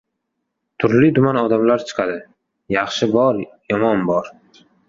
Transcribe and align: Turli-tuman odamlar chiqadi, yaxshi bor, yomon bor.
Turli-tuman 0.83 1.39
odamlar 1.43 1.85
chiqadi, 1.91 2.17
yaxshi 2.79 3.13
bor, 3.15 3.45
yomon 3.75 4.07
bor. 4.13 4.35